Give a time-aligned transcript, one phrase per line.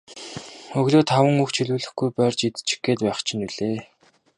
[0.79, 3.77] Өглөө таван үг ч хэлүүлэхгүй барьж идчих гээд байх чинь билээ.